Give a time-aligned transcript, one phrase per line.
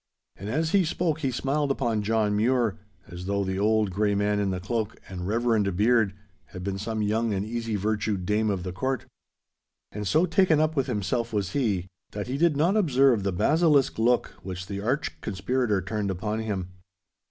[0.35, 4.39] And as he spoke he smiled upon John Mure, as though the old grey man
[4.39, 8.63] in the cloak and reverend beard had been some young and easy virtued dame of
[8.63, 9.05] the Court.
[9.91, 13.99] And so taken up with himself was he, that he did not observe the basilisk
[13.99, 16.69] look which the arch conspirator turned upon him.